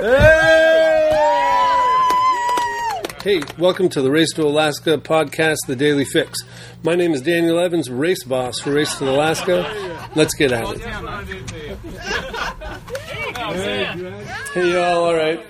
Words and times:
Hey, 0.00 0.16
welcome 3.58 3.90
to 3.90 4.00
the 4.00 4.10
Race 4.10 4.32
to 4.32 4.44
Alaska 4.44 4.96
podcast, 4.96 5.58
The 5.66 5.76
Daily 5.76 6.06
Fix. 6.06 6.38
My 6.82 6.94
name 6.94 7.12
is 7.12 7.20
Daniel 7.20 7.58
Evans, 7.58 7.90
race 7.90 8.24
boss 8.24 8.60
for 8.60 8.72
Race 8.72 8.94
to 8.94 9.10
Alaska. 9.10 10.08
Let's 10.14 10.32
get 10.34 10.52
at 10.52 10.64
it. 10.64 10.80
Hey, 14.54 14.72
y'all, 14.72 15.04
all 15.04 15.14
right. 15.14 15.44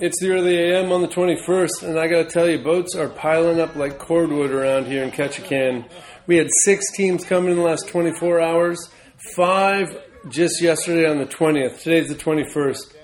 It's 0.00 0.20
the 0.20 0.30
early 0.30 0.58
AM 0.58 0.90
on 0.90 1.02
the 1.02 1.06
21st, 1.06 1.84
and 1.84 1.96
I 1.96 2.08
gotta 2.08 2.24
tell 2.24 2.48
you, 2.48 2.58
boats 2.58 2.96
are 2.96 3.08
piling 3.08 3.60
up 3.60 3.76
like 3.76 4.00
cordwood 4.00 4.50
around 4.50 4.86
here 4.86 5.04
in 5.04 5.12
Ketchikan. 5.12 5.88
We 6.26 6.38
had 6.38 6.48
six 6.64 6.90
teams 6.96 7.24
coming 7.24 7.52
in 7.52 7.58
the 7.58 7.62
last 7.62 7.86
24 7.86 8.40
hours, 8.40 8.90
five 9.36 9.96
just 10.28 10.60
yesterday 10.60 11.08
on 11.08 11.18
the 11.18 11.26
20th. 11.26 11.80
Today's 11.82 12.08
the 12.08 12.16
21st. 12.16 12.96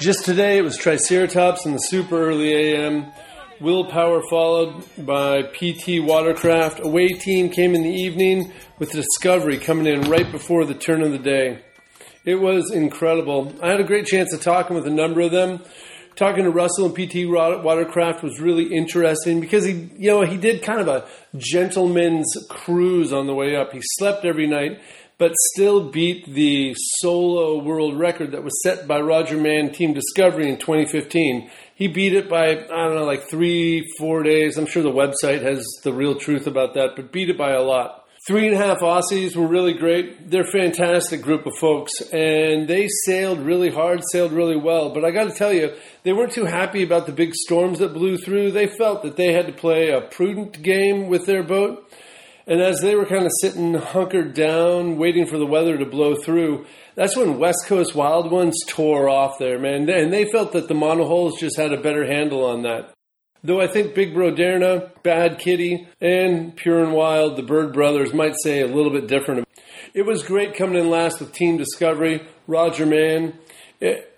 Just 0.00 0.24
today, 0.24 0.58
it 0.58 0.62
was 0.62 0.76
Triceratops 0.76 1.64
in 1.64 1.72
the 1.72 1.78
super 1.78 2.28
early 2.28 2.52
AM. 2.52 3.12
Willpower 3.60 4.22
followed 4.28 4.84
by 4.98 5.42
PT 5.42 6.00
Watercraft. 6.02 6.80
Away 6.80 7.08
team 7.08 7.48
came 7.48 7.76
in 7.76 7.82
the 7.82 7.94
evening 7.94 8.52
with 8.80 8.90
Discovery 8.90 9.56
coming 9.56 9.86
in 9.86 10.02
right 10.10 10.30
before 10.30 10.64
the 10.64 10.74
turn 10.74 11.00
of 11.02 11.12
the 11.12 11.18
day. 11.18 11.60
It 12.24 12.34
was 12.34 12.72
incredible. 12.72 13.54
I 13.62 13.68
had 13.68 13.80
a 13.80 13.84
great 13.84 14.06
chance 14.06 14.32
of 14.34 14.42
talking 14.42 14.74
with 14.74 14.86
a 14.86 14.90
number 14.90 15.20
of 15.20 15.30
them. 15.30 15.62
Talking 16.16 16.44
to 16.44 16.50
Russell 16.50 16.86
and 16.86 16.94
PT 16.94 17.28
Watercraft 17.28 18.22
was 18.22 18.40
really 18.40 18.74
interesting 18.74 19.40
because 19.40 19.64
he, 19.64 19.90
you 19.96 20.10
know, 20.10 20.22
he 20.22 20.36
did 20.36 20.62
kind 20.62 20.80
of 20.80 20.88
a 20.88 21.06
gentleman's 21.36 22.36
cruise 22.48 23.12
on 23.12 23.26
the 23.26 23.34
way 23.34 23.54
up. 23.56 23.72
He 23.72 23.80
slept 23.82 24.24
every 24.24 24.46
night 24.48 24.80
but 25.18 25.32
still 25.52 25.90
beat 25.90 26.26
the 26.26 26.74
solo 27.00 27.62
world 27.62 27.98
record 27.98 28.32
that 28.32 28.42
was 28.42 28.62
set 28.62 28.88
by 28.88 29.00
Roger 29.00 29.36
Mann 29.36 29.72
Team 29.72 29.92
Discovery 29.92 30.48
in 30.48 30.58
2015. 30.58 31.50
He 31.76 31.88
beat 31.88 32.14
it 32.14 32.28
by, 32.28 32.50
I 32.50 32.54
don't 32.54 32.96
know, 32.96 33.04
like 33.04 33.28
three, 33.28 33.86
four 33.98 34.22
days. 34.22 34.56
I'm 34.56 34.66
sure 34.66 34.82
the 34.82 34.90
website 34.90 35.42
has 35.42 35.64
the 35.82 35.92
real 35.92 36.16
truth 36.16 36.46
about 36.46 36.74
that, 36.74 36.96
but 36.96 37.12
beat 37.12 37.30
it 37.30 37.38
by 37.38 37.52
a 37.52 37.62
lot. 37.62 38.04
Three 38.26 38.46
and 38.46 38.56
a 38.56 38.58
half 38.58 38.78
Aussies 38.78 39.36
were 39.36 39.46
really 39.46 39.74
great. 39.74 40.30
They're 40.30 40.44
a 40.44 40.50
fantastic 40.50 41.20
group 41.20 41.44
of 41.44 41.52
folks, 41.60 41.92
and 42.10 42.66
they 42.66 42.88
sailed 43.04 43.40
really 43.40 43.68
hard, 43.68 44.00
sailed 44.10 44.32
really 44.32 44.56
well. 44.56 44.94
But 44.94 45.04
I 45.04 45.10
got 45.10 45.24
to 45.24 45.34
tell 45.34 45.52
you, 45.52 45.74
they 46.04 46.14
weren't 46.14 46.32
too 46.32 46.46
happy 46.46 46.82
about 46.82 47.04
the 47.04 47.12
big 47.12 47.34
storms 47.34 47.80
that 47.80 47.92
blew 47.92 48.16
through. 48.16 48.52
They 48.52 48.66
felt 48.66 49.02
that 49.02 49.16
they 49.16 49.34
had 49.34 49.46
to 49.48 49.52
play 49.52 49.90
a 49.90 50.00
prudent 50.00 50.62
game 50.62 51.08
with 51.08 51.26
their 51.26 51.42
boat 51.42 51.86
and 52.46 52.60
as 52.60 52.80
they 52.80 52.94
were 52.94 53.06
kind 53.06 53.24
of 53.24 53.32
sitting 53.40 53.74
hunkered 53.74 54.34
down, 54.34 54.98
waiting 54.98 55.26
for 55.26 55.38
the 55.38 55.46
weather 55.46 55.78
to 55.78 55.86
blow 55.86 56.14
through, 56.14 56.66
that's 56.94 57.16
when 57.16 57.38
West 57.38 57.66
Coast 57.66 57.94
Wild 57.94 58.30
Ones 58.30 58.56
tore 58.66 59.08
off 59.08 59.38
there, 59.38 59.58
man. 59.58 59.88
And 59.88 60.12
they 60.12 60.30
felt 60.30 60.52
that 60.52 60.68
the 60.68 60.74
monohulls 60.74 61.40
just 61.40 61.56
had 61.56 61.72
a 61.72 61.80
better 61.80 62.06
handle 62.06 62.44
on 62.44 62.62
that. 62.62 62.92
Though 63.42 63.60
I 63.60 63.66
think 63.66 63.94
Big 63.94 64.14
Broderna, 64.14 64.90
Bad 65.02 65.38
Kitty, 65.38 65.86
and 66.00 66.56
Pure 66.56 66.84
and 66.84 66.92
Wild, 66.94 67.36
the 67.36 67.42
Bird 67.42 67.72
Brothers, 67.72 68.14
might 68.14 68.34
say 68.42 68.60
a 68.60 68.66
little 68.66 68.90
bit 68.90 69.06
different. 69.06 69.46
It 69.92 70.06
was 70.06 70.22
great 70.22 70.56
coming 70.56 70.76
in 70.76 70.88
last 70.88 71.20
with 71.20 71.32
Team 71.32 71.56
Discovery, 71.56 72.26
Roger 72.46 72.86
Mann, 72.86 73.38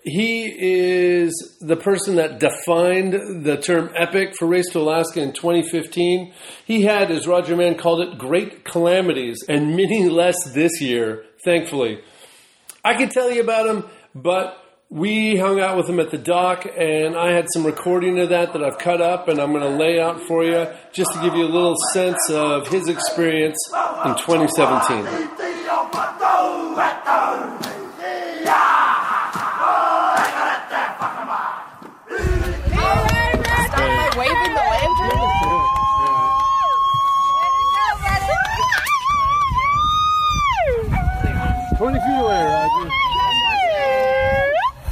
he 0.03 0.45
is 0.57 1.57
the 1.59 1.75
person 1.75 2.15
that 2.15 2.39
defined 2.39 3.43
the 3.43 3.57
term 3.57 3.89
epic 3.95 4.35
for 4.37 4.45
Race 4.45 4.69
to 4.71 4.79
Alaska 4.79 5.21
in 5.21 5.33
2015. 5.33 6.33
He 6.65 6.83
had, 6.83 7.11
as 7.11 7.27
Roger 7.27 7.55
Mann 7.55 7.75
called 7.75 8.01
it, 8.01 8.17
great 8.17 8.63
calamities 8.63 9.43
and 9.49 9.75
many 9.75 10.07
less 10.07 10.37
this 10.53 10.79
year, 10.79 11.25
thankfully. 11.43 12.01
I 12.83 12.95
could 12.95 13.11
tell 13.11 13.29
you 13.29 13.41
about 13.41 13.67
him, 13.67 13.83
but 14.15 14.63
we 14.89 15.35
hung 15.35 15.59
out 15.59 15.75
with 15.75 15.89
him 15.89 15.99
at 15.99 16.11
the 16.11 16.17
dock, 16.17 16.65
and 16.77 17.17
I 17.17 17.33
had 17.33 17.47
some 17.51 17.65
recording 17.65 18.19
of 18.19 18.29
that 18.29 18.53
that 18.53 18.63
I've 18.63 18.77
cut 18.77 19.01
up, 19.01 19.27
and 19.27 19.37
I'm 19.37 19.51
going 19.51 19.63
to 19.63 19.77
lay 19.77 19.99
out 19.99 20.21
for 20.21 20.45
you 20.45 20.65
just 20.93 21.11
to 21.13 21.21
give 21.21 21.35
you 21.35 21.43
a 21.43 21.51
little 21.51 21.75
sense 21.91 22.29
of 22.29 22.69
his 22.69 22.87
experience 22.87 23.57
in 24.05 24.15
2017. 24.15 25.27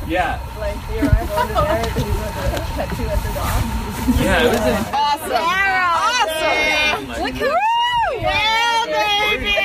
Yeah. 0.08 0.40
Like 0.60 0.76
the 0.88 1.00
arrival 1.00 1.36
of 1.36 1.48
the 1.50 1.54
there, 1.56 1.92
he 1.92 2.12
had 2.78 2.90
two 2.96 3.04
at 3.04 3.20
the 3.24 3.34
dock. 3.34 3.95
Yeah, 4.08 4.44
it 4.44 4.50
was 4.52 4.62
an 4.62 4.86
Awesome. 4.94 5.32
Awesome. 7.10 7.24
Look 7.24 7.36
who. 7.36 7.52
Yeah, 8.22 8.86
baby. 8.86 9.56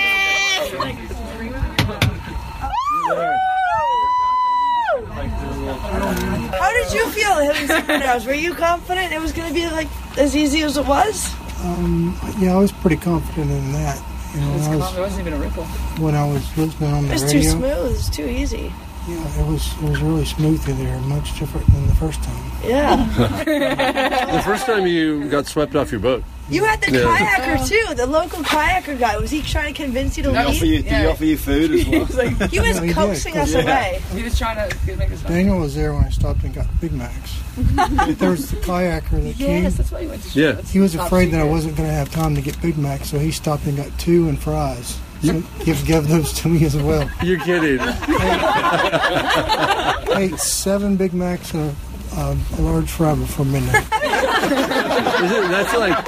How 5.40 6.72
did 6.72 6.92
you 6.92 7.08
feel 7.10 7.36
hitting 7.38 7.68
super 7.68 7.92
hours? 8.04 8.26
Were 8.26 8.34
you 8.34 8.54
confident 8.54 9.12
it 9.12 9.20
was 9.20 9.32
going 9.32 9.48
to 9.48 9.54
be 9.54 9.66
like 9.68 9.88
as 10.18 10.36
easy 10.36 10.62
as 10.62 10.76
it 10.76 10.86
was? 10.86 11.32
Um, 11.64 12.18
yeah, 12.38 12.54
I 12.54 12.58
was 12.58 12.72
pretty 12.72 12.96
confident 12.96 13.50
in 13.50 13.72
that. 13.72 14.02
You 14.34 14.40
know, 14.40 14.52
I 14.52 14.76
was, 14.76 14.92
There 14.92 15.02
wasn't 15.02 15.20
even 15.26 15.32
a 15.34 15.38
ripple. 15.38 15.64
when 15.98 16.14
I 16.14 16.24
was 16.28 16.56
listening 16.56 16.92
on 16.92 17.04
It 17.04 17.08
the 17.08 17.12
was 17.14 17.32
too 17.32 17.42
smooth. 17.42 17.92
It's 17.96 18.08
too 18.10 18.26
easy. 18.26 18.72
Yeah, 19.08 19.40
it 19.40 19.46
was 19.46 19.72
it 19.82 19.88
was 19.88 20.00
really 20.00 20.24
smooth 20.24 20.62
through 20.62 20.74
there, 20.74 20.98
much 21.00 21.38
different 21.38 21.66
than 21.72 21.86
the 21.86 21.94
first 21.94 22.22
time. 22.22 22.52
Yeah. 22.64 22.96
The 24.36 24.42
first 24.44 24.66
time 24.66 24.86
you 24.86 25.28
got 25.28 25.46
swept 25.46 25.74
off 25.76 25.90
your 25.90 26.00
boat. 26.00 26.22
You 26.48 26.64
had 26.64 26.80
the 26.80 26.90
Yeah. 26.92 27.04
kayaker 27.04 27.68
too. 27.68 27.94
The 27.94 28.06
local 28.06 28.42
kayaker 28.42 28.98
guy. 28.98 29.16
Was 29.18 29.30
he 29.30 29.40
trying 29.42 29.72
to 29.72 29.82
convince 29.82 30.16
you 30.16 30.24
to 30.24 30.30
Did 30.30 30.38
he 30.38 30.44
offer 30.44 30.64
leave? 30.64 30.74
you, 30.74 30.82
did 30.82 30.92
he 31.00 31.06
offer 31.06 31.24
you 31.24 31.36
food 31.38 31.70
as 31.72 31.86
well? 32.16 32.28
He 32.48 32.58
was 32.60 32.76
Yeah, 32.76 32.80
he 32.80 32.86
did, 32.88 32.94
coaxing 32.96 33.36
us 33.36 33.52
yeah. 33.52 33.60
away. 33.60 34.02
He 34.14 34.22
was 34.22 34.36
trying 34.38 34.56
to 34.68 34.96
make 34.96 35.10
us. 35.12 35.22
Daniel 35.22 35.58
was 35.60 35.74
there 35.74 35.92
when 35.94 36.04
I 36.04 36.08
stopped 36.10 36.42
and 36.42 36.52
got 36.54 36.66
Big 36.80 36.92
Macs. 36.92 37.38
there 38.18 38.30
was 38.30 38.50
the 38.50 38.56
kayaker 38.56 39.22
that 39.22 39.36
came. 39.36 39.62
Yes, 39.64 39.76
that's 39.76 39.90
why 39.92 40.02
he 40.02 40.06
went 40.08 40.22
to 40.24 40.40
Yeah. 40.40 40.60
He 40.62 40.80
was 40.80 40.94
afraid 40.96 41.30
that 41.32 41.40
I 41.40 41.44
wasn't 41.44 41.76
going 41.76 41.88
to 41.88 41.94
have 41.94 42.10
time 42.10 42.34
to 42.34 42.42
get 42.42 42.60
Big 42.60 42.76
Macs, 42.76 43.10
so 43.10 43.18
he 43.18 43.30
stopped 43.30 43.64
and 43.66 43.76
got 43.76 43.96
two 43.98 44.28
and 44.28 44.38
fries. 44.38 44.98
So 45.22 45.42
give 45.64 45.84
give 45.86 46.08
those 46.08 46.32
to 46.40 46.48
me 46.48 46.64
as 46.64 46.76
well. 46.76 47.08
You're 47.22 47.38
kidding. 47.40 47.78
I 48.90 49.94
ate 50.16 50.38
seven 50.38 50.96
Big 50.96 51.12
Macs 51.12 51.52
and 51.54 51.74
a, 52.16 52.36
a 52.58 52.60
large 52.60 52.90
fry 52.90 53.14
before 53.14 53.44
midnight. 53.44 53.84
Is 55.22 55.30
it, 55.32 55.48
that's 55.50 55.74
like, 55.76 55.98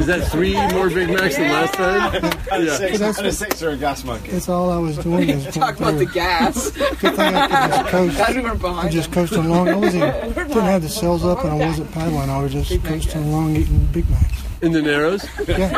is 0.00 0.06
that 0.06 0.28
three 0.30 0.54
more 0.72 0.88
Big 0.88 1.08
Macs 1.10 1.36
than 1.36 1.50
last 1.50 1.74
time? 1.74 2.14
And 2.52 2.62
a 2.62 2.66
Yeah. 2.66 2.76
six, 2.76 2.98
That's 2.98 3.18
and 3.18 3.26
a 3.26 3.32
six 3.32 3.62
or 3.62 3.70
a 3.70 3.76
gas 3.76 4.04
monkey. 4.04 4.30
That's 4.30 4.48
all 4.48 4.70
I 4.70 4.78
was 4.78 4.96
doing. 4.98 5.28
Is 5.30 5.46
Talk 5.54 5.76
about 5.78 5.98
the 5.98 6.06
gas. 6.06 6.70
Good 6.70 6.98
thing 7.16 7.34
I 7.34 7.46
could 7.48 7.70
just 7.74 7.88
coast. 7.90 8.16
Glad 8.16 8.36
we 8.36 8.42
were 8.42 8.56
I 8.78 8.88
just 8.88 9.12
coasting 9.12 9.44
along. 9.46 9.68
I 9.68 9.74
wasn't 9.74 10.04
even, 10.30 10.32
didn't 10.48 10.62
have 10.62 10.82
the 10.82 10.88
sails 10.88 11.24
up, 11.24 11.44
and 11.44 11.50
I 11.62 11.66
wasn't 11.66 11.90
paddling. 11.92 12.30
I 12.30 12.40
was 12.42 12.52
just 12.52 12.82
coasting 12.84 13.24
along 13.24 13.56
eating 13.56 13.84
Big 13.92 14.08
Macs. 14.08 14.42
In 14.62 14.72
the 14.72 14.82
Narrows? 14.82 15.24
Yeah, 15.48 15.70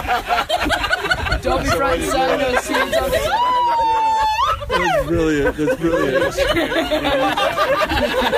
Don't 1.42 1.62
be 1.62 1.68
frightened, 1.70 2.10
son. 2.10 2.38
No 2.38 2.56
scenes 2.60 2.96
on 2.96 3.10
the 3.10 3.18
That's 4.68 5.06
brilliant. 5.10 5.56
That's 5.56 5.76
brilliant. 5.80 6.36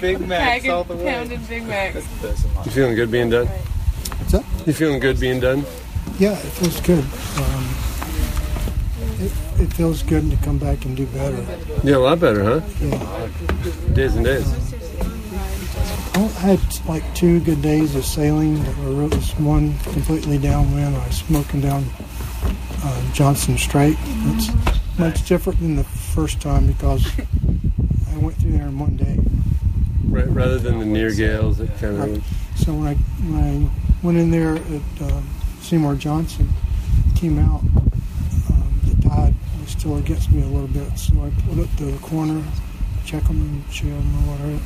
Big 0.00 0.20
Macs 0.26 0.68
all 0.68 0.84
the 0.84 0.96
way. 0.96 1.12
Pounded 1.12 1.48
Big 1.48 1.64
Macs. 1.64 2.06
You 2.64 2.72
feeling 2.72 2.94
good 2.94 3.10
being 3.10 3.30
done? 3.30 3.46
what's 3.46 4.34
up? 4.34 4.44
You 4.66 4.72
feeling 4.72 4.98
good 4.98 5.20
being 5.20 5.40
done? 5.40 5.64
Yeah, 6.18 6.32
it 6.32 6.50
feels 6.52 6.80
good. 6.80 7.04
Um, 7.36 7.64
it, 9.20 9.32
it 9.60 9.72
feels 9.74 10.02
good 10.02 10.30
to 10.30 10.36
come 10.38 10.58
back 10.58 10.84
and 10.84 10.96
do 10.96 11.06
better. 11.06 11.44
Yeah, 11.84 11.96
a 11.96 11.98
lot 11.98 12.20
better, 12.20 12.44
huh? 12.44 12.60
Yeah. 12.80 13.28
Days 13.94 14.16
and 14.16 14.24
days. 14.24 14.69
I 16.14 16.18
had 16.56 16.86
like 16.86 17.14
two 17.14 17.40
good 17.40 17.62
days 17.62 17.94
of 17.94 18.04
sailing. 18.04 18.62
That 18.62 18.76
were 18.78 19.06
was 19.06 19.32
one 19.38 19.78
completely 19.80 20.38
downwind. 20.38 20.94
I 20.96 21.06
was 21.06 21.16
smoking 21.18 21.60
down 21.60 21.84
uh, 22.84 23.12
Johnstone 23.12 23.58
Strait. 23.58 23.96
It's 24.00 24.50
much 24.98 25.26
different 25.26 25.60
than 25.60 25.76
the 25.76 25.84
first 25.84 26.40
time 26.40 26.66
because 26.66 27.06
I 28.12 28.16
went 28.18 28.36
through 28.36 28.52
there 28.52 28.66
in 28.66 28.78
one 28.78 28.96
day. 28.96 29.18
Right, 30.08 30.28
rather 30.28 30.58
than 30.58 30.78
the 30.80 30.84
near 30.84 31.12
gales, 31.14 31.60
it 31.60 31.70
kind 31.78 31.98
Right. 31.98 32.10
of. 32.10 32.24
So 32.56 32.74
when 32.74 32.86
I 32.88 32.94
when 32.94 33.44
I 34.02 34.04
went 34.06 34.18
in 34.18 34.30
there 34.30 34.56
at 34.56 35.02
uh, 35.02 35.20
Seymour 35.60 35.94
Johnson, 35.94 36.48
came 37.14 37.38
out, 37.38 37.60
um, 37.60 38.80
the 38.84 39.08
tide 39.08 39.34
was 39.60 39.70
still 39.70 39.96
against 39.98 40.32
me 40.32 40.42
a 40.42 40.46
little 40.46 40.68
bit. 40.68 40.98
So 40.98 41.14
I 41.22 41.30
pulled 41.46 41.60
up 41.60 41.76
to 41.76 41.84
the 41.84 41.98
corner, 41.98 42.42
check 43.06 43.22
them 43.24 43.40
and 43.40 43.70
chill 43.70 43.90
them 43.90 44.14
or 44.28 44.32
whatever. 44.36 44.60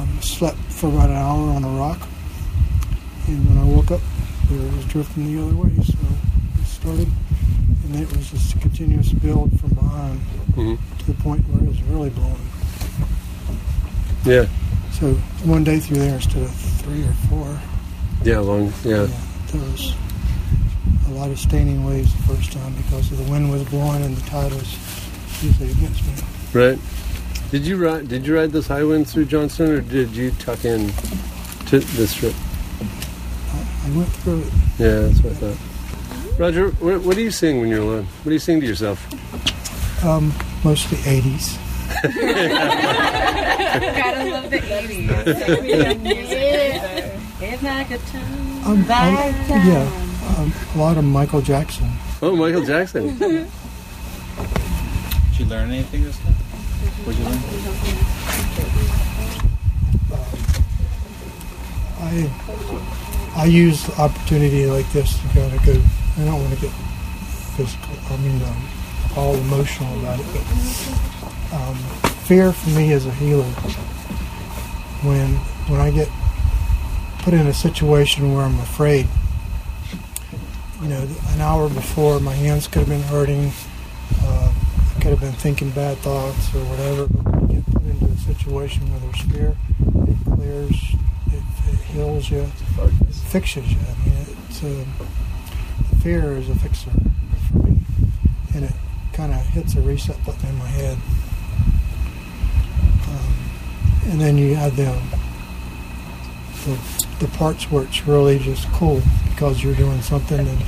Um, 0.00 0.22
slept 0.22 0.56
for 0.70 0.88
about 0.88 1.10
an 1.10 1.16
hour 1.16 1.50
on 1.50 1.62
a 1.62 1.68
rock, 1.68 2.08
and 3.26 3.44
when 3.46 3.58
I 3.58 3.64
woke 3.64 3.90
up, 3.90 4.00
it 4.50 4.74
was 4.74 4.84
drifting 4.86 5.26
the 5.36 5.42
other 5.44 5.54
way. 5.54 5.68
So 5.84 5.92
I 6.58 6.64
started, 6.64 7.08
and 7.84 7.96
it 7.96 8.10
was 8.16 8.30
just 8.30 8.54
a 8.54 8.58
continuous 8.60 9.12
build 9.12 9.50
from 9.60 9.70
behind 9.74 10.20
Mhm. 10.56 10.78
to 11.00 11.06
the 11.06 11.12
point 11.22 11.46
where 11.50 11.62
it 11.62 11.68
was 11.68 11.82
really 11.82 12.08
blowing. 12.08 12.40
Yeah. 14.24 14.46
So 14.98 15.12
one 15.44 15.64
day 15.64 15.78
through 15.80 15.98
there 15.98 16.14
instead 16.14 16.44
of 16.44 16.50
three 16.50 17.02
or 17.02 17.12
four, 17.28 17.60
Yeah, 18.24 18.38
long. 18.38 18.72
Yeah. 18.84 19.06
there 19.52 19.60
was 19.70 19.92
a 21.08 21.10
lot 21.12 21.28
of 21.30 21.38
standing 21.38 21.84
waves 21.84 22.10
the 22.14 22.22
first 22.34 22.52
time 22.52 22.72
because 22.74 23.10
the 23.10 23.22
wind 23.30 23.50
was 23.50 23.64
blowing 23.64 24.02
and 24.02 24.16
the 24.16 24.22
tide 24.30 24.52
was 24.52 24.76
usually 25.42 25.72
against 25.72 26.02
me. 26.06 26.12
Right. 26.54 26.78
Did 27.50 27.66
you 27.66 27.76
ride? 27.84 28.06
Did 28.08 28.26
you 28.26 28.36
ride 28.36 28.52
those 28.52 28.66
high 28.68 28.84
winds 28.84 29.12
through 29.12 29.24
Johnstone, 29.26 29.70
or 29.70 29.80
did 29.80 30.10
you 30.14 30.30
tuck 30.32 30.64
in 30.64 30.88
to 31.66 31.80
this 31.80 32.14
trip? 32.14 32.34
I, 32.80 33.86
I 33.86 33.90
went 33.96 34.08
through 34.08 34.42
it. 34.42 34.52
Yeah, 34.78 35.00
that's 35.08 35.20
what 35.22 35.32
I 35.32 35.36
thought. 35.36 36.38
Roger, 36.38 36.68
what, 36.70 37.00
what 37.02 37.16
do 37.16 37.22
you 37.22 37.30
sing 37.32 37.60
when 37.60 37.68
you're 37.68 37.82
alone? 37.82 38.04
What 38.04 38.26
do 38.26 38.32
you 38.32 38.38
sing 38.38 38.60
to 38.60 38.66
yourself? 38.66 39.04
Um, 40.04 40.32
mostly 40.64 40.98
80s. 40.98 41.58
Gotta 43.96 44.30
love 44.30 44.48
the 44.50 44.58
80s. 44.58 45.10
If 47.42 47.64
I 47.64 47.84
could 47.84 48.00
turn 48.06 48.22
Um, 48.64 48.82
back 48.84 49.34
um, 49.34 49.46
time. 49.48 49.66
yeah, 49.66 50.36
um, 50.38 50.52
a 50.74 50.78
lot 50.78 50.96
of 50.98 51.04
Michael 51.04 51.40
Jackson. 51.42 51.90
Oh, 52.22 52.36
Michael 52.36 52.64
Jackson. 52.64 53.18
Did 53.18 53.48
you 55.38 55.44
learn 55.46 55.70
anything 55.70 56.04
this 56.04 56.16
time? 56.18 56.34
I 62.00 62.30
I 63.36 63.44
use 63.46 63.88
opportunity 63.98 64.66
like 64.66 64.90
this 64.92 65.18
to 65.18 65.28
kind 65.28 65.54
of 65.54 65.64
go. 65.64 65.80
I 66.18 66.24
don't 66.26 66.42
want 66.42 66.54
to 66.54 66.60
get 66.60 66.70
physical. 67.56 67.94
I 68.10 68.16
mean, 68.18 68.42
um, 68.42 68.68
all 69.16 69.34
emotional 69.34 69.98
about 70.00 70.20
it, 70.20 70.26
but 70.32 71.54
um, 71.54 71.76
fear 72.26 72.52
for 72.52 72.70
me 72.70 72.92
is 72.92 73.06
a 73.06 73.12
healer. 73.12 73.44
When 75.02 75.36
when 75.68 75.80
I 75.80 75.90
get 75.90 76.10
put 77.20 77.32
in 77.32 77.46
a 77.46 77.54
situation 77.54 78.34
where 78.34 78.44
I'm 78.44 78.58
afraid, 78.60 79.08
you 80.82 80.88
know, 80.88 81.08
an 81.28 81.40
hour 81.40 81.70
before 81.70 82.20
my 82.20 82.34
hands 82.34 82.66
could 82.68 82.80
have 82.80 82.88
been 82.88 83.02
hurting, 83.02 83.52
could 85.10 85.18
have 85.18 85.32
been 85.32 85.40
thinking 85.40 85.70
bad 85.70 85.98
thoughts 85.98 86.54
or 86.54 86.60
whatever. 86.66 87.08
But 87.08 87.32
when 87.32 87.50
you 87.50 87.62
get 87.62 87.74
put 87.74 87.82
into 87.82 88.04
a 88.04 88.16
situation 88.16 88.88
where 88.90 89.00
there's 89.00 89.20
fear, 89.22 89.56
it 90.06 90.36
clears, 90.36 90.94
it, 91.32 91.42
it 91.66 91.80
heals 91.90 92.30
you, 92.30 92.38
it 92.38 93.14
fixes 93.14 93.72
you. 93.72 93.78
I 93.78 94.08
mean, 94.08 94.26
it's 94.48 94.62
um, 94.62 94.86
fear 96.00 96.36
is 96.36 96.48
a 96.48 96.54
fixer 96.54 96.92
for 97.48 97.58
me, 97.58 97.80
and 98.54 98.66
it 98.66 98.72
kind 99.12 99.32
of 99.32 99.40
hits 99.46 99.74
a 99.74 99.80
reset 99.80 100.24
button 100.24 100.48
in 100.48 100.58
my 100.58 100.68
head. 100.68 100.96
Um, 103.08 104.10
and 104.12 104.20
then 104.20 104.38
you 104.38 104.54
have 104.54 104.76
the, 104.76 104.96
the 106.66 107.26
the 107.26 107.36
parts 107.36 107.68
where 107.68 107.82
it's 107.82 108.06
really 108.06 108.38
just 108.38 108.68
cool 108.74 109.02
because 109.30 109.62
you're 109.64 109.74
doing 109.74 110.00
something 110.02 110.38
and 110.38 110.60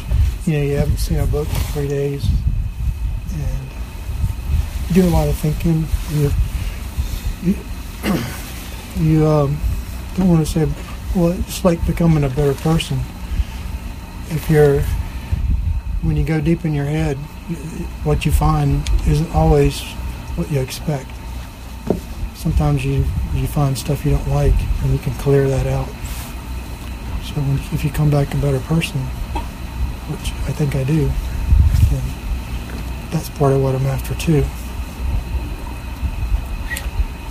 you 0.47 0.55
know 0.55 0.63
you 0.65 0.77
haven't 0.77 0.99
seen 0.99 1.19
a 1.19 1.27
book 1.27 1.49
in 1.49 1.55
three 1.73 1.89
days 1.89 2.27
do 4.93 5.05
a 5.07 5.11
lot 5.11 5.29
of 5.29 5.37
thinking. 5.37 5.87
You 6.11 6.31
you, 7.43 7.57
you 8.97 9.27
um, 9.27 9.59
don't 10.17 10.29
want 10.29 10.47
to 10.47 10.53
say, 10.53 10.69
well, 11.17 11.33
it's 11.33 11.65
like 11.65 11.85
becoming 11.87 12.25
a 12.25 12.29
better 12.29 12.55
person. 12.55 13.01
If 14.29 14.49
you're 14.51 14.83
when 16.03 16.17
you 16.17 16.25
go 16.25 16.41
deep 16.41 16.65
in 16.65 16.75
your 16.75 16.85
head, 16.85 17.17
what 18.05 18.27
you 18.27 18.33
find 18.33 18.89
isn't 19.07 19.35
always 19.35 19.81
what 20.37 20.51
you 20.51 20.61
expect. 20.61 21.09
Sometimes 22.35 22.85
you 22.85 23.05
you 23.35 23.47
find 23.47 23.77
stuff 23.79 24.05
you 24.05 24.13
don't 24.13 24.29
like, 24.29 24.55
and 24.83 24.93
you 24.93 24.99
can 24.99 25.15
clear 25.15 25.49
that 25.49 25.67
out. 25.67 25.89
So 27.25 27.41
when, 27.41 27.59
if 27.73 27.85
you 27.85 27.91
come 27.91 28.11
back 28.11 28.35
a 28.35 28.37
better 28.37 28.61
person, 28.61 29.01
which 30.11 30.33
I 30.49 30.53
think 30.53 30.75
I 30.77 30.85
do, 30.85 31.11
then 31.91 32.03
that's 33.11 33.31
part 33.31 33.53
of 33.53 33.63
what 33.63 33.75
I'm 33.75 33.87
after 33.87 34.15
too. 34.17 34.45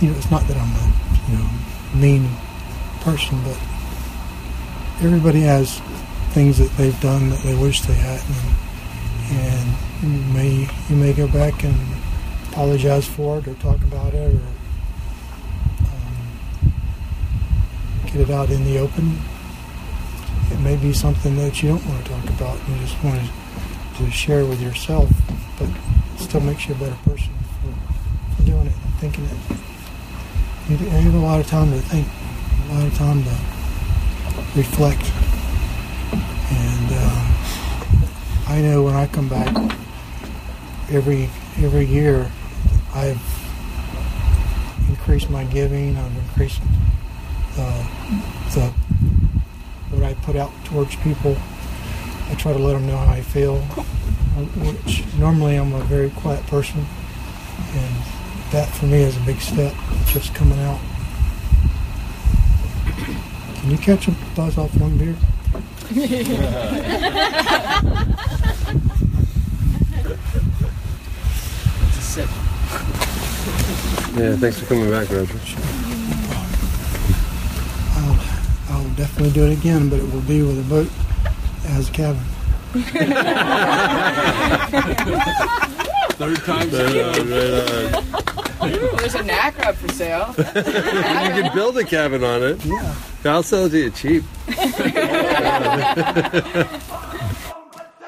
You 0.02 0.10
know, 0.10 0.16
it's 0.16 0.32
not 0.32 0.42
that 0.48 0.56
I'm 0.56 0.74
a 0.74 0.92
you 1.30 1.38
know 1.38 1.48
mean 1.94 2.28
person, 3.02 3.40
but 3.44 3.56
everybody 5.00 5.42
has 5.42 5.78
things 6.32 6.58
that 6.58 6.70
they've 6.76 7.00
done 7.00 7.30
that 7.30 7.38
they 7.44 7.54
wish 7.54 7.82
they 7.82 7.94
hadn't, 7.94 8.34
and, 9.30 9.76
and 10.02 10.26
you 10.26 10.32
may 10.34 10.68
you 10.90 10.96
may 10.96 11.12
go 11.12 11.28
back 11.28 11.62
and 11.62 11.76
apologize 12.48 13.06
for 13.06 13.38
it 13.38 13.46
or 13.46 13.54
talk 13.54 13.80
about 13.82 14.12
it 14.12 14.34
or 14.34 14.40
um, 15.86 16.72
get 18.06 18.16
it 18.16 18.30
out 18.30 18.50
in 18.50 18.64
the 18.64 18.78
open. 18.78 19.20
It 20.50 20.58
may 20.58 20.76
be 20.78 20.92
something 20.92 21.36
that 21.36 21.62
you 21.62 21.68
don't 21.68 21.86
want 21.86 22.04
to 22.04 22.10
talk 22.10 22.28
about. 22.30 22.68
You 22.68 22.74
just 22.78 23.02
want 23.04 23.20
to, 23.20 24.10
share 24.10 24.44
with 24.44 24.60
yourself, 24.60 25.08
but 25.60 25.68
it 25.68 26.18
still 26.18 26.40
makes 26.40 26.66
you 26.66 26.74
a 26.74 26.78
better 26.78 26.98
person 27.04 27.32
for, 27.60 27.72
for 28.34 28.42
doing 28.42 28.66
it 28.66 28.74
and 28.84 28.94
thinking 28.94 29.24
it. 29.26 29.71
You 30.72 30.88
have 30.88 31.14
a 31.14 31.18
lot 31.18 31.38
of 31.38 31.46
time 31.46 31.70
to 31.70 31.78
think, 31.80 32.08
a 32.70 32.74
lot 32.74 32.86
of 32.86 32.94
time 32.94 33.22
to 33.24 33.30
reflect. 34.56 35.02
And 36.50 36.92
um, 36.92 37.34
I 38.48 38.62
know 38.62 38.82
when 38.82 38.94
I 38.94 39.06
come 39.06 39.28
back 39.28 39.54
every 40.90 41.28
every 41.58 41.84
year, 41.84 42.30
I've 42.94 43.20
increased 44.88 45.28
my 45.28 45.44
giving. 45.44 45.94
I've 45.94 46.16
increased 46.16 46.62
uh, 47.58 47.84
the 48.54 48.72
what 49.90 50.04
I 50.04 50.14
put 50.14 50.36
out 50.36 50.52
towards 50.64 50.96
people. 50.96 51.36
I 52.30 52.34
try 52.36 52.54
to 52.54 52.58
let 52.58 52.72
them 52.72 52.86
know 52.86 52.96
how 52.96 53.12
I 53.12 53.20
feel, 53.20 53.58
which 54.64 55.04
normally 55.18 55.56
I'm 55.56 55.74
a 55.74 55.84
very 55.84 56.08
quiet 56.08 56.46
person, 56.46 56.86
and 57.74 58.21
that 58.52 58.68
for 58.68 58.86
me 58.86 59.02
is 59.02 59.16
a 59.16 59.20
big 59.20 59.40
step. 59.40 59.74
Just 60.06 60.34
coming 60.34 60.58
out. 60.60 60.78
Can 63.60 63.70
you 63.70 63.78
catch 63.78 64.08
a 64.08 64.14
buzz 64.36 64.58
off 64.58 64.74
one 64.78 64.98
beer? 64.98 65.16
It's 65.90 66.28
a 71.96 72.02
sip. 72.02 72.28
Yeah, 74.18 74.36
thanks 74.36 74.60
for 74.60 74.66
coming 74.66 74.90
back, 74.90 75.08
Roger. 75.10 75.38
I'll, 77.96 78.18
I'll 78.76 78.90
definitely 78.96 79.32
do 79.32 79.46
it 79.46 79.52
again, 79.58 79.88
but 79.88 79.98
it 79.98 80.12
will 80.12 80.20
be 80.22 80.42
with 80.42 80.58
a 80.58 80.68
boat 80.68 80.90
as 81.68 81.88
a 81.88 81.92
cabin. 81.92 82.22
Third 86.18 86.38
time's 86.44 86.72
Right 86.72 87.18
on, 87.18 87.30
right 87.30 87.94
on. 87.94 88.31
Well, 88.62 88.96
there's 88.96 89.14
a 89.16 89.22
knacker 89.22 89.66
up 89.66 89.74
for 89.74 89.88
sale. 89.88 90.34
You 90.38 90.44
can 91.42 91.54
build 91.54 91.76
a 91.78 91.84
cabin 91.84 92.22
on 92.22 92.42
it. 92.42 92.64
Yeah. 92.64 92.94
I'll 93.24 93.42
sell 93.42 93.66
it 93.66 93.70
to 93.70 93.78
you 93.78 93.90
cheap. 93.90 94.24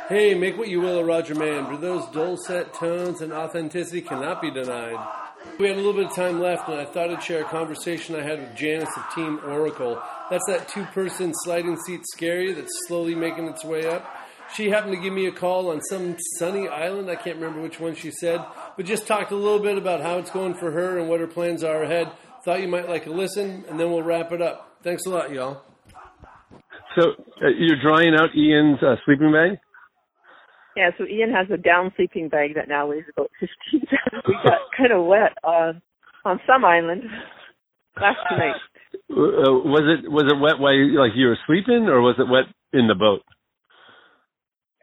hey, 0.09 0.35
make 0.35 0.57
what 0.57 0.69
you 0.69 0.81
will 0.81 1.01
of 1.01 1.07
Roger 1.07 1.35
Mann, 1.35 1.67
For 1.67 1.77
those 1.77 2.07
dulcet 2.07 2.73
tones 2.75 3.21
and 3.21 3.33
authenticity 3.33 4.01
cannot 4.01 4.41
be 4.41 4.51
denied. 4.51 4.99
We 5.59 5.67
had 5.69 5.77
a 5.77 5.81
little 5.81 5.93
bit 5.93 6.07
of 6.07 6.15
time 6.15 6.41
left, 6.41 6.69
and 6.69 6.81
I 6.81 6.85
thought 6.85 7.11
I'd 7.11 7.23
share 7.23 7.43
a 7.43 7.45
conversation 7.45 8.17
I 8.17 8.23
had 8.23 8.41
with 8.41 8.57
Janice 8.57 8.97
of 8.97 9.15
Team 9.15 9.41
Oracle. 9.45 10.03
That's 10.31 10.45
that 10.47 10.69
two 10.69 10.85
person 10.87 11.33
sliding 11.43 11.77
seat 11.79 12.01
scary 12.13 12.53
that's 12.53 12.73
slowly 12.89 13.15
making 13.15 13.47
its 13.49 13.65
way 13.65 13.87
up. 13.87 14.05
She 14.55 14.71
happened 14.71 14.95
to 14.95 15.01
give 15.01 15.13
me 15.13 15.27
a 15.27 15.33
call 15.33 15.71
on 15.71 15.81
some 15.83 16.17
sunny 16.39 16.69
island. 16.69 17.11
I 17.11 17.17
can't 17.17 17.37
remember 17.37 17.61
which 17.61 17.81
one 17.81 17.97
she 17.97 18.13
said, 18.13 18.45
but 18.77 18.87
just 18.87 19.07
talked 19.07 19.33
a 19.33 19.37
little 19.37 19.59
bit 19.59 19.77
about 19.77 20.01
how 20.01 20.19
it's 20.19 20.31
going 20.31 20.55
for 20.55 20.71
her 20.71 20.99
and 20.99 21.09
what 21.09 21.19
her 21.19 21.27
plans 21.27 21.65
are 21.65 21.83
ahead. 21.83 22.13
Thought 22.45 22.61
you 22.61 22.69
might 22.69 22.89
like 22.89 23.07
a 23.07 23.11
listen, 23.11 23.65
and 23.69 23.81
then 23.81 23.91
we'll 23.91 24.03
wrap 24.03 24.31
it 24.31 24.41
up. 24.41 24.79
Thanks 24.85 25.07
a 25.07 25.11
lot, 25.11 25.33
y'all. 25.33 25.63
So 26.95 27.11
uh, 27.43 27.49
you're 27.59 27.81
drying 27.83 28.15
out 28.15 28.37
Ian's 28.37 28.81
uh, 28.81 28.95
sleeping 29.05 29.33
bag? 29.33 29.59
Yeah, 30.77 30.91
so 30.99 31.05
Ian 31.05 31.33
has 31.33 31.49
a 31.53 31.57
down 31.57 31.93
sleeping 31.97 32.29
bag 32.29 32.55
that 32.55 32.69
now 32.69 32.89
weighs 32.89 33.05
about 33.17 33.31
15 33.41 33.81
pounds. 33.87 34.25
We 34.29 34.35
got 34.45 34.59
kind 34.77 34.93
of 34.93 35.07
wet 35.07 35.37
on 35.43 35.83
on 36.25 36.41
some 36.47 36.65
island 36.65 37.03
last 38.01 38.19
night. 38.31 38.55
Uh, 39.11 39.51
was 39.67 39.99
it 39.99 40.11
was 40.11 40.25
it 40.31 40.41
wet 40.41 40.59
while 40.59 40.75
you, 40.75 40.99
like 40.99 41.13
you 41.15 41.27
were 41.27 41.39
sleeping, 41.47 41.89
or 41.89 42.01
was 42.01 42.17
it 42.19 42.29
wet 42.31 42.45
in 42.73 42.87
the 42.89 42.95
boat? 42.95 43.23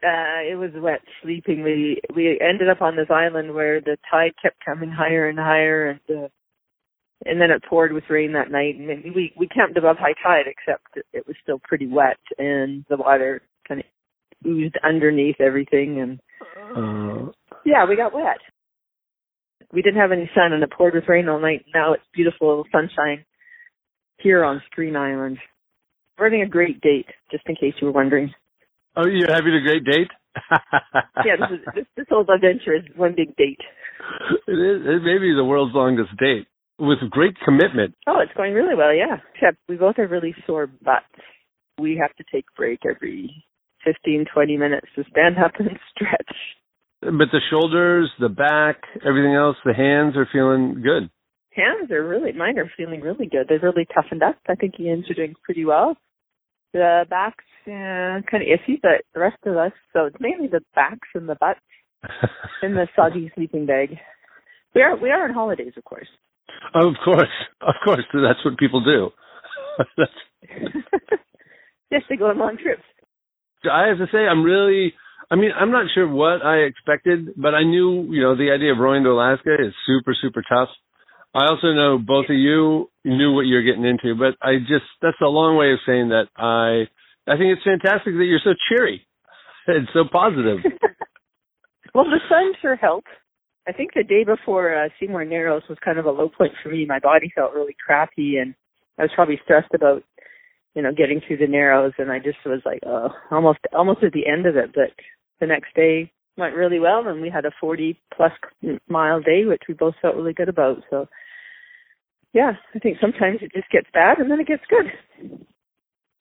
Uh, 0.04 0.42
it 0.50 0.58
was 0.58 0.70
wet 0.74 1.00
sleeping. 1.22 1.62
We 1.62 2.00
we 2.14 2.40
ended 2.40 2.68
up 2.68 2.82
on 2.82 2.96
this 2.96 3.10
island 3.10 3.54
where 3.54 3.80
the 3.80 3.96
tide 4.10 4.32
kept 4.42 4.64
coming 4.64 4.90
higher 4.90 5.28
and 5.28 5.38
higher, 5.38 5.90
and 5.90 6.00
uh, 6.24 6.28
and 7.24 7.40
then 7.40 7.50
it 7.50 7.62
poured 7.68 7.92
with 7.92 8.04
rain 8.10 8.32
that 8.32 8.50
night. 8.50 8.76
And 8.76 8.88
we 9.14 9.32
we 9.36 9.46
camped 9.48 9.76
above 9.76 9.96
high 9.98 10.14
tide, 10.22 10.46
except 10.46 11.06
it 11.12 11.26
was 11.26 11.36
still 11.42 11.60
pretty 11.62 11.86
wet, 11.86 12.18
and 12.38 12.84
the 12.88 12.96
water 12.96 13.42
kind 13.68 13.80
of 13.80 13.86
oozed 14.46 14.76
underneath 14.82 15.40
everything, 15.40 16.00
and 16.00 16.20
Uh, 16.76 17.30
Yeah, 17.64 17.86
we 17.88 17.96
got 17.96 18.12
wet. 18.14 18.38
We 19.72 19.82
didn't 19.82 20.00
have 20.00 20.12
any 20.12 20.28
sun 20.34 20.52
and 20.52 20.62
it 20.62 20.70
poured 20.70 20.94
with 20.94 21.08
rain 21.08 21.28
all 21.28 21.40
night. 21.40 21.64
Now 21.74 21.92
it's 21.92 22.02
beautiful 22.12 22.64
sunshine 22.72 23.24
here 24.18 24.44
on 24.44 24.62
Screen 24.70 24.96
Island. 24.96 25.38
We're 26.18 26.26
having 26.26 26.42
a 26.42 26.48
great 26.48 26.80
date, 26.80 27.06
just 27.30 27.44
in 27.46 27.54
case 27.56 27.74
you 27.80 27.86
were 27.86 27.92
wondering. 27.92 28.34
Oh, 28.96 29.06
you're 29.06 29.32
having 29.32 29.54
a 29.54 29.60
great 29.62 29.84
date? 29.84 30.10
Yeah, 31.24 31.36
this, 31.38 31.58
is, 31.60 31.66
this, 31.74 31.84
this 31.96 32.06
whole 32.08 32.26
adventure 32.28 32.74
is 32.74 32.82
one 32.96 33.14
big 33.14 33.36
date. 33.36 33.60
it 34.48 34.52
is. 34.52 34.82
It 34.84 35.02
may 35.04 35.18
be 35.18 35.34
the 35.36 35.44
world's 35.44 35.74
longest 35.74 36.10
date 36.18 36.46
with 36.78 36.98
great 37.10 37.34
commitment. 37.44 37.94
Oh, 38.06 38.18
it's 38.20 38.32
going 38.36 38.54
really 38.54 38.74
well, 38.74 38.92
yeah. 38.94 39.18
Except 39.34 39.58
we 39.68 39.76
both 39.76 39.96
have 39.96 40.10
really 40.10 40.34
sore 40.46 40.66
butts. 40.66 41.04
We 41.78 41.96
have 42.00 42.14
to 42.16 42.24
take 42.32 42.44
a 42.44 42.56
break 42.56 42.80
every 42.88 43.44
fifteen, 43.84 44.24
twenty 44.32 44.56
minutes 44.56 44.88
to 44.96 45.04
stand 45.10 45.36
up 45.38 45.52
and 45.58 45.68
stretch. 45.94 46.36
But 47.02 47.30
the 47.32 47.40
shoulders, 47.50 48.10
the 48.18 48.28
back, 48.28 48.82
everything 49.06 49.34
else, 49.34 49.56
the 49.64 49.74
hands 49.74 50.16
are 50.16 50.28
feeling 50.32 50.82
good. 50.82 51.10
Hands 51.54 51.90
are 51.90 52.06
really, 52.06 52.32
mine 52.32 52.58
are 52.58 52.70
feeling 52.76 53.00
really 53.00 53.26
good. 53.26 53.46
They've 53.48 53.62
really 53.62 53.86
toughened 53.94 54.22
up. 54.22 54.36
I 54.48 54.54
think 54.54 54.74
Ian's 54.80 55.10
are 55.10 55.14
doing 55.14 55.34
pretty 55.44 55.64
well. 55.64 55.96
The 56.72 57.04
back's 57.08 57.44
uh, 57.66 58.24
kind 58.30 58.42
of 58.42 58.48
iffy, 58.48 58.80
but 58.80 59.02
the 59.14 59.20
rest 59.20 59.38
of 59.44 59.56
us, 59.56 59.72
so 59.92 60.06
it's 60.06 60.16
mainly 60.20 60.48
the 60.48 60.62
backs 60.74 61.08
and 61.14 61.28
the 61.28 61.36
butts 61.38 61.60
and 62.62 62.74
the 62.74 62.88
soggy 62.96 63.30
sleeping 63.34 63.66
bag. 63.66 63.96
We 64.74 64.82
are, 64.82 64.96
we 64.96 65.10
are 65.10 65.24
on 65.24 65.34
holidays, 65.34 65.74
of 65.76 65.84
course. 65.84 66.08
of 66.74 66.94
course, 67.04 67.28
of 67.60 67.74
course, 67.84 68.04
that's 68.12 68.44
what 68.44 68.58
people 68.58 68.82
do. 68.82 69.10
Yes, 71.90 72.02
they 72.08 72.16
go 72.18 72.26
on 72.26 72.38
long 72.38 72.56
trips. 72.60 72.82
I 73.70 73.88
have 73.88 73.98
to 73.98 74.06
say, 74.10 74.18
I'm 74.18 74.42
really. 74.42 74.92
I 75.30 75.36
mean, 75.36 75.50
I'm 75.58 75.70
not 75.70 75.86
sure 75.94 76.08
what 76.08 76.44
I 76.44 76.66
expected, 76.68 77.34
but 77.36 77.54
I 77.54 77.62
knew, 77.62 78.12
you 78.12 78.20
know, 78.20 78.36
the 78.36 78.50
idea 78.50 78.72
of 78.72 78.78
rowing 78.78 79.04
to 79.04 79.10
Alaska 79.10 79.54
is 79.54 79.72
super, 79.86 80.14
super 80.20 80.42
tough. 80.42 80.68
I 81.34 81.48
also 81.48 81.72
know 81.72 81.98
both 81.98 82.26
of 82.28 82.36
you 82.36 82.90
knew 83.04 83.32
what 83.32 83.46
you're 83.46 83.62
getting 83.62 83.84
into, 83.84 84.14
but 84.14 84.36
I 84.46 84.58
just, 84.58 84.84
that's 85.00 85.20
a 85.22 85.28
long 85.28 85.56
way 85.56 85.72
of 85.72 85.78
saying 85.86 86.10
that 86.10 86.28
I, 86.36 86.88
I 87.30 87.36
think 87.36 87.56
it's 87.56 87.64
fantastic 87.64 88.14
that 88.14 88.24
you're 88.24 88.44
so 88.44 88.54
cheery 88.68 89.06
and 89.66 89.88
so 89.92 90.04
positive. 90.10 90.58
Well, 91.94 92.04
the 92.04 92.20
sun 92.28 92.52
sure 92.60 92.76
helped. 92.76 93.08
I 93.68 93.72
think 93.72 93.92
the 93.94 94.02
day 94.02 94.24
before 94.24 94.74
uh, 94.74 94.88
Seymour 94.98 95.24
Narrows 95.24 95.62
was 95.68 95.78
kind 95.84 95.98
of 95.98 96.06
a 96.06 96.10
low 96.10 96.28
point 96.28 96.52
for 96.62 96.70
me. 96.70 96.86
My 96.86 96.98
body 96.98 97.30
felt 97.34 97.52
really 97.52 97.76
crappy, 97.84 98.38
and 98.38 98.54
I 98.98 99.02
was 99.02 99.10
probably 99.14 99.38
stressed 99.44 99.72
about, 99.74 100.02
you 100.74 100.82
know, 100.82 100.92
getting 100.92 101.20
through 101.20 101.36
the 101.36 101.46
Narrows. 101.46 101.92
And 101.98 102.10
I 102.10 102.18
just 102.18 102.38
was 102.46 102.62
like, 102.64 102.80
oh, 102.86 103.10
almost, 103.30 103.58
almost 103.76 104.02
at 104.02 104.12
the 104.12 104.26
end 104.26 104.46
of 104.46 104.56
it. 104.56 104.72
But 104.74 104.90
the 105.40 105.46
next 105.46 105.74
day 105.74 106.10
went 106.36 106.54
really 106.54 106.78
well, 106.78 107.06
and 107.06 107.20
we 107.20 107.30
had 107.30 107.44
a 107.44 107.50
40 107.60 108.00
plus 108.14 108.32
mile 108.88 109.20
day, 109.20 109.44
which 109.44 109.62
we 109.68 109.74
both 109.74 109.94
felt 110.00 110.16
really 110.16 110.32
good 110.32 110.48
about. 110.48 110.82
So, 110.90 111.08
yeah, 112.32 112.52
I 112.74 112.78
think 112.78 112.98
sometimes 113.00 113.38
it 113.42 113.52
just 113.54 113.70
gets 113.70 113.88
bad, 113.92 114.18
and 114.18 114.30
then 114.30 114.40
it 114.40 114.46
gets 114.46 114.62
good. 114.68 115.38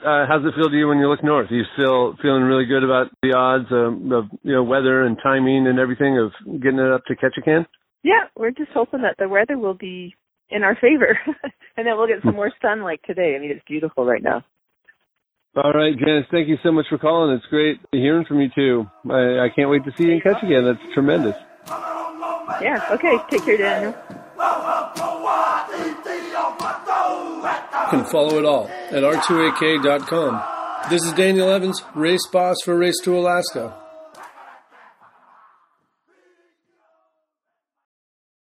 Uh, 0.05 0.25
how's 0.27 0.43
it 0.43 0.55
feel 0.55 0.69
to 0.69 0.75
you 0.75 0.87
when 0.87 0.97
you 0.97 1.07
look 1.07 1.23
north? 1.23 1.51
Are 1.51 1.55
you 1.55 1.63
still 1.77 2.15
feeling 2.21 2.41
really 2.41 2.65
good 2.65 2.83
about 2.83 3.07
the 3.21 3.33
odds 3.33 3.67
um, 3.71 4.11
of, 4.11 4.25
you 4.41 4.51
know, 4.51 4.63
weather 4.63 5.03
and 5.03 5.15
timing 5.21 5.67
and 5.67 5.77
everything 5.77 6.17
of 6.17 6.31
getting 6.59 6.79
it 6.79 6.91
up 6.91 7.05
to 7.05 7.15
Ketchikan? 7.15 7.65
Yeah, 8.03 8.25
we're 8.35 8.51
just 8.51 8.71
hoping 8.73 9.03
that 9.03 9.15
the 9.19 9.29
weather 9.29 9.59
will 9.59 9.75
be 9.75 10.15
in 10.49 10.63
our 10.63 10.75
favor, 10.75 11.17
and 11.77 11.87
that 11.87 11.95
we'll 11.95 12.07
get 12.07 12.23
some 12.25 12.35
more 12.35 12.51
sun 12.61 12.81
like 12.81 13.01
today. 13.03 13.35
I 13.35 13.39
mean, 13.39 13.51
it's 13.51 13.63
beautiful 13.67 14.05
right 14.05 14.23
now. 14.23 14.43
All 15.53 15.73
right, 15.73 15.97
Janice, 15.97 16.25
thank 16.31 16.47
you 16.47 16.57
so 16.63 16.71
much 16.71 16.85
for 16.89 16.97
calling. 16.97 17.35
It's 17.35 17.45
great 17.47 17.77
hearing 17.91 18.23
from 18.25 18.39
you 18.39 18.49
too. 18.55 18.89
I, 19.09 19.45
I 19.45 19.49
can't 19.53 19.69
wait 19.69 19.83
to 19.83 19.91
see 19.97 20.05
you 20.05 20.13
in 20.13 20.21
Ketchikan. 20.21 20.63
That's 20.63 20.93
tremendous. 20.93 21.35
Yeah. 22.61 22.85
Okay. 22.91 23.17
Take 23.29 23.43
care, 23.43 23.57
Daniel. 23.57 23.93
You 27.81 27.97
can 27.97 28.05
follow 28.05 28.37
it 28.39 28.45
all 28.45 28.69
at 28.69 29.03
r2ak.com. 29.03 30.89
This 30.89 31.03
is 31.03 31.11
Daniel 31.13 31.49
Evans, 31.49 31.83
race 31.95 32.25
boss 32.31 32.55
for 32.63 32.77
Race 32.77 32.99
to 33.03 33.17
Alaska. 33.17 33.75